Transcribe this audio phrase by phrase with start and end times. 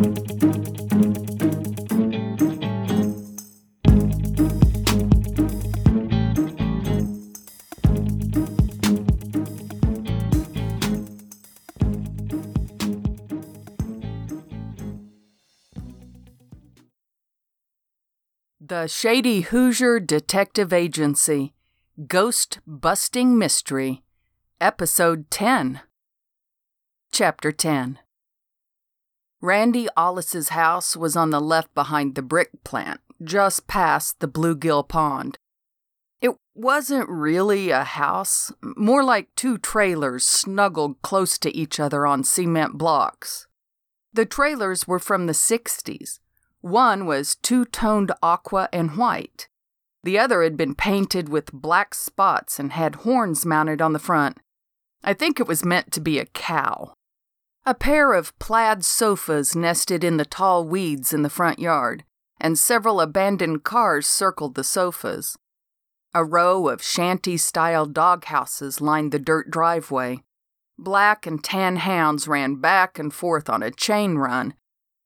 [0.00, 0.06] The
[18.86, 21.52] Shady Hoosier Detective Agency.
[22.06, 24.02] Ghost Busting Mystery,
[24.62, 25.82] Episode 10.
[27.12, 27.98] Chapter 10
[29.40, 34.86] Randy Ollis's house was on the left behind the brick plant, just past the bluegill
[34.86, 35.38] pond.
[36.20, 42.24] It wasn't really a house, more like two trailers snuggled close to each other on
[42.24, 43.46] cement blocks.
[44.12, 46.18] The trailers were from the 60s
[46.60, 49.48] one was two toned aqua and white.
[50.02, 54.38] The other had been painted with black spots and had horns mounted on the front.
[55.02, 56.94] I think it was meant to be a cow.
[57.66, 62.04] A pair of plaid sofas nested in the tall weeds in the front yard,
[62.40, 65.36] and several abandoned cars circled the sofas.
[66.14, 70.22] A row of shanty style dog houses lined the dirt driveway.
[70.78, 74.54] Black and tan hounds ran back and forth on a chain run,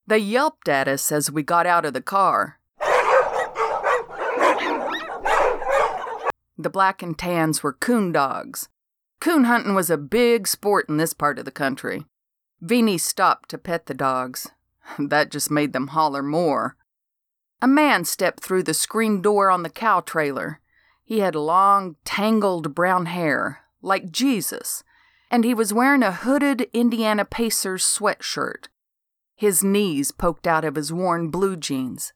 [0.07, 2.59] they yelped at us as we got out of the car.
[6.57, 8.69] The black and tans were coon dogs.
[9.19, 12.05] Coon hunting was a big sport in this part of the country.
[12.65, 14.49] Vini stopped to pet the dogs.
[14.97, 16.77] That just made them holler more.
[17.61, 20.61] A man stepped through the screen door on the cow trailer.
[21.03, 24.83] He had long, tangled brown hair, like Jesus,
[25.29, 28.67] and he was wearing a hooded Indiana Pacers sweatshirt.
[29.35, 32.13] His knees poked out of his worn blue jeans.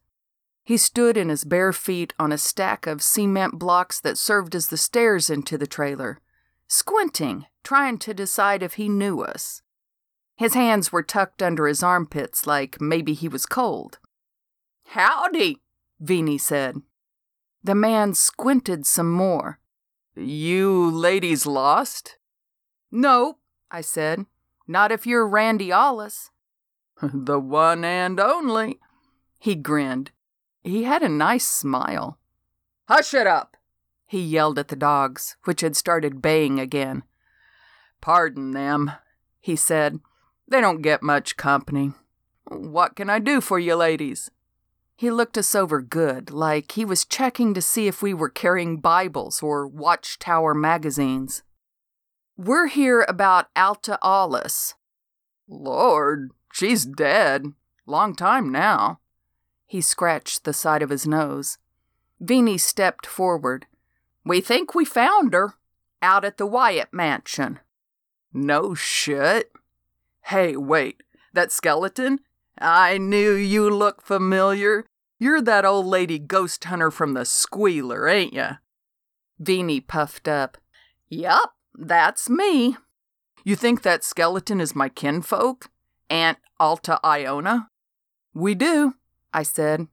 [0.64, 4.70] He stood in his bare feet on a stack of cement blocks that served as
[4.70, 6.22] the stairs into the trailer,
[6.68, 9.62] squinting, trying to decide if he knew us.
[10.40, 14.00] His hands were tucked under his armpits like maybe he was cold.
[14.86, 15.58] Howdy,
[16.00, 16.78] Vini said.
[17.62, 19.60] The man squinted some more.
[20.16, 22.20] You ladies lost?
[22.90, 24.28] Nope, I said.
[24.66, 26.32] Not if you're Randy Ollis.
[27.02, 28.80] the one and only.
[29.40, 30.12] He grinned.
[30.64, 32.18] He had a nice smile.
[32.88, 33.58] Hush it up,
[34.08, 37.04] he yelled at the dogs, which had started baying again.
[38.00, 38.94] Pardon them,
[39.42, 40.00] he said.
[40.50, 41.94] They don't get much company.
[42.48, 44.32] What can I do for you ladies?
[44.96, 48.82] He looked us over good, like he was checking to see if we were carrying
[48.82, 51.44] Bibles or Watchtower magazines.
[52.36, 54.76] We're here about Alta Ollis.
[55.48, 57.54] Lord, She's dead.
[57.86, 59.00] Long time now.
[59.66, 61.58] He scratched the side of his nose.
[62.20, 63.66] Vini stepped forward.
[64.26, 65.54] We think we found her.
[66.02, 67.60] Out at the Wyatt mansion.
[68.34, 69.52] No shit.
[70.30, 71.02] Hey, wait.
[71.34, 72.20] That skeleton?
[72.62, 74.86] I knew you looked familiar.
[75.18, 78.58] You're that old lady ghost hunter from the Squealer, ain't ya?
[79.40, 80.60] Vini puffed up.
[81.10, 82.78] Yup, that's me.
[83.44, 85.72] You think that skeleton is my kinfolk?
[86.12, 87.70] Aunt Alta Iona?
[88.32, 88.94] We do,
[89.34, 89.88] I said.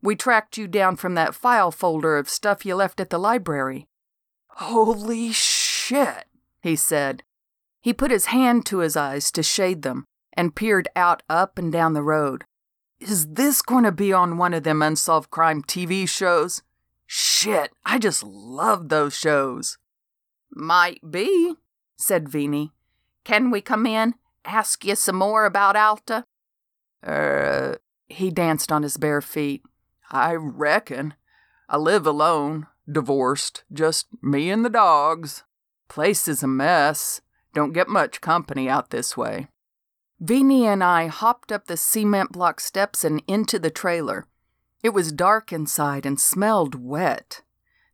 [0.00, 3.88] We tracked you down from that file folder of stuff you left at the library.
[4.46, 6.26] Holy shit,
[6.60, 7.24] he said.
[7.82, 11.70] He put his hand to his eyes to shade them and peered out up and
[11.70, 12.44] down the road.
[13.00, 16.62] Is this going to be on one of them unsolved crime TV shows?
[17.06, 19.78] Shit, I just love those shows.
[20.50, 21.56] Might be,
[21.96, 22.72] said Vini.
[23.24, 24.14] Can we come in?
[24.44, 26.24] ask you some more about Alta?
[27.06, 27.78] Er,
[28.08, 29.62] he danced on his bare feet.
[30.10, 31.14] I reckon.
[31.68, 35.44] I live alone, divorced, just me and the dogs.
[35.88, 37.20] Place is a mess.
[37.54, 39.48] Don't get much company out this way.
[40.20, 44.26] Vini and I hopped up the cement block steps and into the trailer.
[44.82, 47.42] It was dark inside and smelled wet.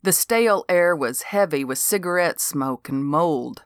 [0.02, 3.64] The stale air was heavy with cigarette smoke and mold.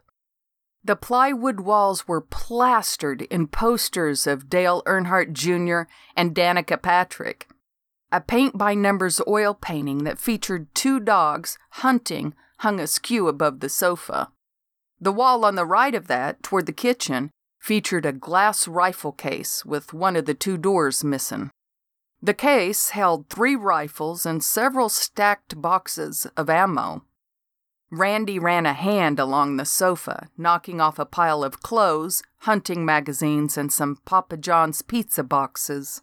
[0.85, 5.89] The plywood walls were plastered in posters of Dale Earnhardt Jr.
[6.17, 7.49] and Danica Patrick.
[8.11, 13.69] A paint by numbers oil painting that featured two dogs hunting hung askew above the
[13.69, 14.31] sofa.
[15.03, 19.65] The wall on the right of that, toward the kitchen, featured a glass rifle case
[19.65, 21.51] with one of the two doors missing.
[22.23, 27.03] The case held three rifles and several stacked boxes of ammo.
[27.91, 33.59] Randy ran a hand along the sofa, knocking off a pile of clothes, hunting magazines,
[33.59, 36.03] and some Papa John's pizza boxes.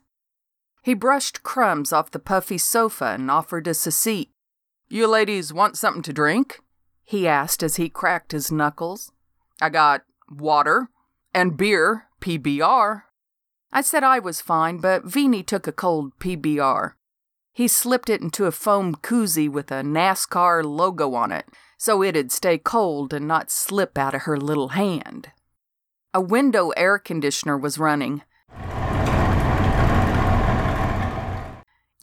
[0.84, 4.30] He brushed crumbs off the puffy sofa and offered us a seat.
[4.90, 6.60] You ladies want something to drink?
[7.10, 9.12] He asked as he cracked his knuckles.
[9.60, 10.90] I got water
[11.34, 13.02] and beer, PBR.
[13.74, 16.92] I said I was fine, but Vini took a cold PBR.
[17.52, 21.48] He slipped it into a foam koozie with a NASCAR logo on it,
[21.80, 25.32] so it'd stay cold and not slip out of her little hand.
[26.14, 28.22] A window air conditioner was running.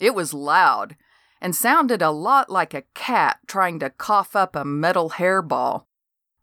[0.00, 0.96] It was loud
[1.40, 5.84] and sounded a lot like a cat trying to cough up a metal hairball.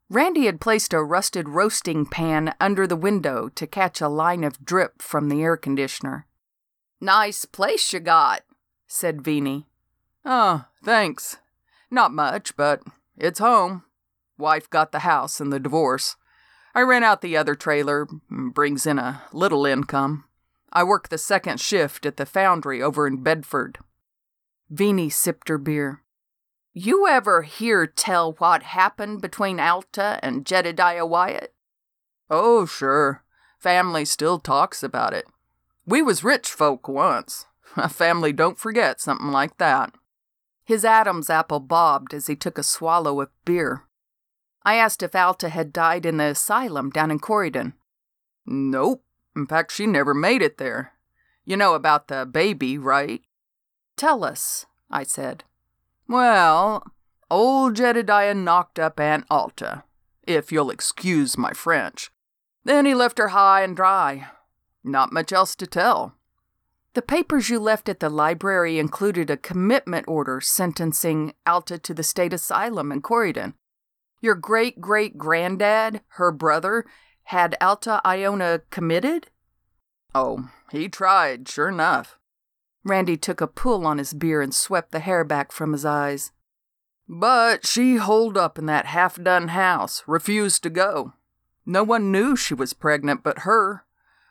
[0.09, 4.63] Randy had placed a rusted roasting pan under the window to catch a line of
[4.63, 6.27] drip from the air conditioner.
[7.01, 8.41] Nice place you got,
[8.87, 9.67] said Vini.
[10.23, 11.37] Oh, thanks.
[11.89, 12.81] Not much, but
[13.17, 13.83] it's home.
[14.37, 16.15] Wife got the house and the divorce.
[16.75, 20.25] I rent out the other trailer, mm, brings in a little income.
[20.71, 23.77] I work the second shift at the foundry over in Bedford.
[24.73, 26.01] Vini sipped her beer.
[26.73, 31.53] You ever hear tell what happened between Alta and Jedediah Wyatt?
[32.27, 33.23] Oh, sure.
[33.59, 35.25] Family still talks about it.
[35.85, 37.45] We was rich folk once.
[37.77, 39.93] A family don't forget something like that.
[40.65, 43.83] His Adam's apple bobbed as he took a swallow of beer.
[44.63, 47.73] I asked if Alta had died in the asylum down in Corydon.
[48.43, 49.03] Nope.
[49.35, 50.93] In fact, she never made it there.
[51.45, 53.21] You know about the baby, right?
[53.95, 55.43] Tell us, I said.
[56.07, 56.83] Well,
[57.29, 59.83] old Jedediah knocked up Aunt Alta,
[60.23, 62.11] if you'll excuse my French.
[62.63, 64.27] Then he left her high and dry.
[64.83, 66.15] Not much else to tell.
[66.93, 72.03] The papers you left at the library included a commitment order sentencing Alta to the
[72.03, 73.55] state asylum in Corydon.
[74.21, 76.85] Your great great granddad, her brother,
[77.23, 79.29] had Alta Iona committed?
[80.13, 82.19] Oh, he tried, sure enough.
[82.83, 86.31] Randy took a pull on his beer and swept the hair back from his eyes.
[87.07, 91.13] But she holed up in that half done house, refused to go.
[91.65, 93.85] No one knew she was pregnant but her.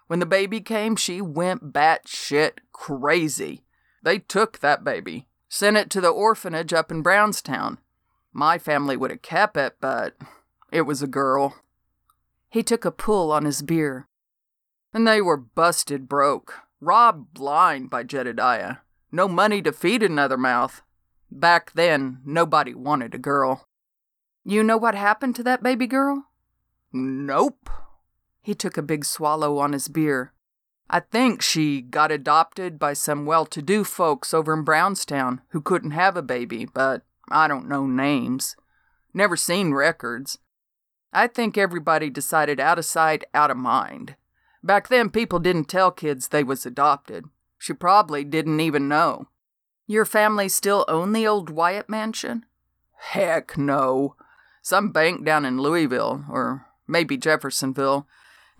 [0.06, 3.64] When the baby came, she went batshit crazy.
[4.02, 7.78] They took that baby, sent it to the orphanage up in Brownstown.
[8.32, 10.16] My family would have kept it, but
[10.70, 11.56] it was a girl.
[12.50, 14.08] He took a pull on his beer.
[14.92, 16.54] And they were busted broke.
[16.84, 18.78] Robbed blind by Jedediah.
[19.12, 20.82] No money to feed another mouth.
[21.30, 23.68] Back then, nobody wanted a girl.
[24.44, 26.26] You know what happened to that baby girl?
[26.92, 27.70] Nope.
[28.42, 30.32] He took a big swallow on his beer.
[30.90, 35.60] I think she got adopted by some well to do folks over in Brownstown who
[35.60, 38.56] couldn't have a baby, but I don't know names.
[39.14, 40.38] Never seen records.
[41.12, 44.16] I think everybody decided out of sight, out of mind.
[44.62, 47.24] Back then, people didn't tell kids they was adopted.
[47.58, 49.28] She probably didn't even know.
[49.86, 52.44] Your family still own the old Wyatt mansion?
[52.96, 54.14] Heck no.
[54.62, 58.06] Some bank down in Louisville, or maybe Jeffersonville.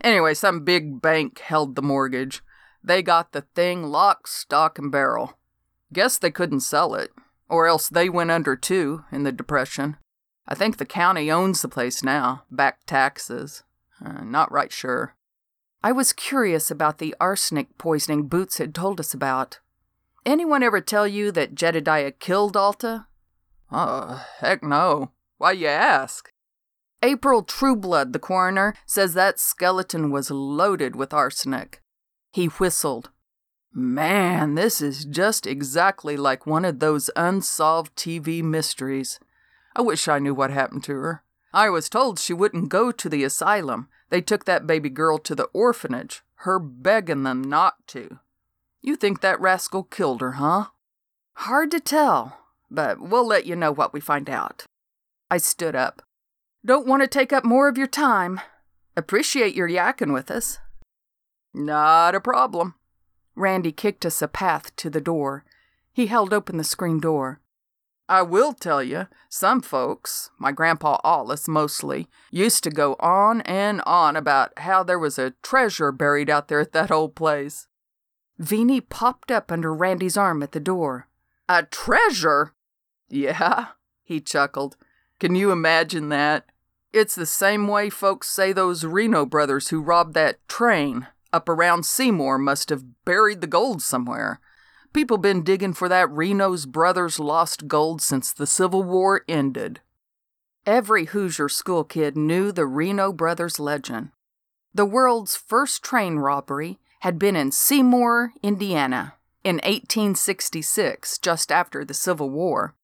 [0.01, 2.43] Anyway, some big bank held the mortgage.
[2.83, 5.37] They got the thing lock, stock, and barrel.
[5.93, 7.11] Guess they couldn't sell it,
[7.47, 9.95] or else they went under too in the Depression.
[10.45, 13.63] I think the county owns the place now, back taxes.
[14.03, 15.15] Uh, not right sure.
[15.83, 19.59] I was curious about the arsenic poisoning Boots had told us about.
[20.25, 23.07] Anyone ever tell you that Jedediah killed Alta?
[23.69, 25.11] Uh, heck no.
[25.37, 26.31] Why you ask?
[27.01, 31.81] April Trueblood, the coroner, says that skeleton was loaded with arsenic.
[32.31, 33.09] He whistled.
[33.73, 39.19] Man, this is just exactly like one of those unsolved TV mysteries.
[39.75, 41.23] I wish I knew what happened to her.
[41.53, 43.87] I was told she wouldn't go to the asylum.
[44.09, 48.19] They took that baby girl to the orphanage, her begging them not to.
[48.81, 50.67] You think that rascal killed her, huh?
[51.35, 54.65] Hard to tell, but we'll let you know what we find out.
[55.29, 56.01] I stood up.
[56.65, 58.41] Don't want to take up more of your time.
[58.95, 60.59] Appreciate your yakking with us.
[61.53, 62.75] Not a problem.
[63.35, 65.45] Randy kicked us a path to the door.
[65.91, 67.41] He held open the screen door.
[68.09, 73.81] I will tell you, some folks, my grandpa Ollis mostly, used to go on and
[73.85, 77.67] on about how there was a treasure buried out there at that old place.
[78.37, 81.07] Vini popped up under Randy's arm at the door.
[81.47, 82.53] A treasure?
[83.09, 83.67] Yeah,
[84.03, 84.75] he chuckled.
[85.19, 86.45] Can you imagine that?
[86.91, 91.85] It's the same way folks say those Reno brothers who robbed that train up around
[91.85, 94.39] Seymour must have buried the gold somewhere.
[94.93, 99.79] People been digging for that Reno's brothers lost gold since the Civil War ended.
[100.67, 104.11] Every Hoosier school kid knew the Reno brothers legend.
[104.71, 111.95] The world's first train robbery had been in Seymour, Indiana, in 1866, just after the
[111.95, 112.75] Civil War.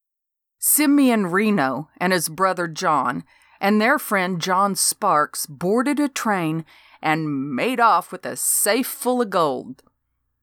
[0.57, 3.23] Simeon Reno and his brother John
[3.61, 6.65] and their friend John Sparks boarded a train
[7.01, 9.83] and made off with a safe full of gold.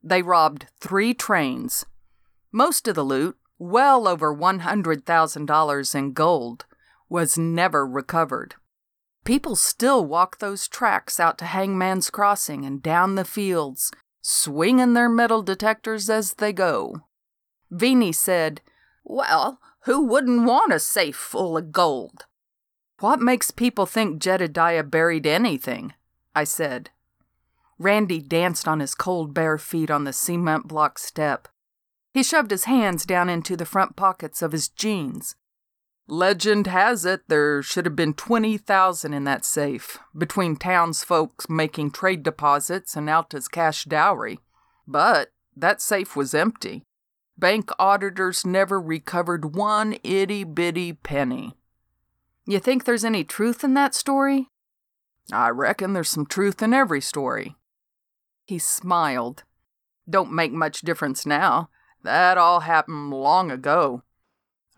[0.07, 1.85] They robbed three trains.
[2.53, 6.65] Most of the loot, well over $100,000 in gold,
[7.09, 8.55] was never recovered.
[9.25, 13.91] People still walk those tracks out to Hangman's Crossing and down the fields,
[14.23, 17.03] swinging their metal detectors as they go.
[17.73, 18.61] Vini said,
[19.03, 22.27] Well, who wouldn't want a safe full of gold?
[23.01, 25.95] What makes people think Jedediah buried anything?
[26.33, 26.91] I said.
[27.78, 31.49] Randy danced on his cold bare feet on the cement block step.
[32.14, 35.37] He shoved his hands down into the front pockets of his jeans.
[36.09, 42.23] Legend has it there should have been 20,000 in that safe, between townsfolk making trade
[42.23, 44.38] deposits and Alta's cash dowry.
[44.87, 46.85] But that safe was empty.
[47.37, 51.54] Bank auditors never recovered one itty bitty penny.
[52.47, 54.49] You think there's any truth in that story?
[55.33, 57.56] I reckon there's some truth in every story.
[58.47, 59.45] He smiled.
[60.09, 61.69] Don't make much difference now.
[62.03, 64.03] That all happened long ago.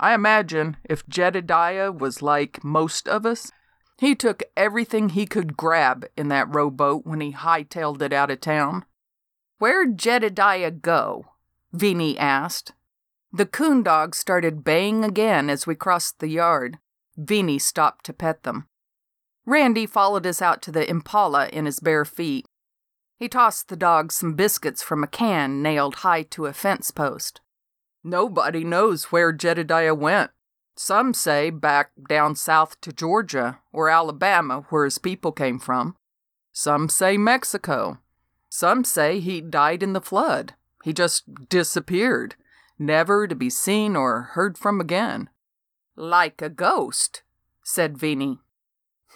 [0.00, 3.52] I imagine if Jedediah was like most of us,
[3.98, 8.40] he took everything he could grab in that rowboat when he hightailed it out of
[8.40, 8.84] town.
[9.58, 11.26] Where'd Jedediah go?
[11.72, 12.72] Vini asked.
[13.32, 16.78] The coon dogs started baying again as we crossed the yard.
[17.16, 18.68] Vini stopped to pet them.
[19.44, 22.46] Randy followed us out to the impala in his bare feet.
[23.18, 27.40] He tossed the dog some biscuits from a can nailed high to a fence post.
[28.04, 30.30] Nobody knows where Jedediah went.
[30.76, 35.96] Some say back down south to Georgia or Alabama, where his people came from.
[36.52, 37.98] Some say Mexico.
[38.48, 40.54] Some say he died in the flood.
[40.84, 42.36] He just disappeared,
[42.78, 45.28] never to be seen or heard from again.
[45.96, 47.22] Like a ghost,
[47.64, 48.38] said Vini.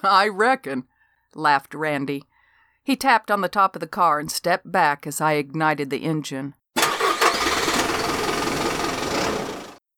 [0.02, 0.88] I reckon,
[1.34, 2.24] laughed Randy.
[2.84, 5.98] He tapped on the top of the car and stepped back as I ignited the
[6.04, 6.54] engine.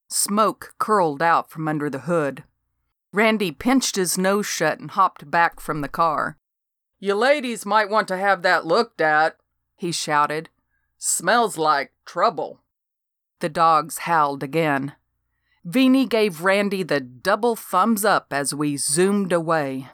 [0.07, 2.43] Smoke curled out from under the hood.
[3.11, 6.37] Randy pinched his nose shut and hopped back from the car.
[6.99, 9.37] You ladies might want to have that looked at,
[9.75, 10.49] he shouted.
[10.97, 12.61] Smells like trouble.
[13.39, 14.93] The dogs howled again.
[15.63, 19.89] Vini gave Randy the double thumbs up as we zoomed away.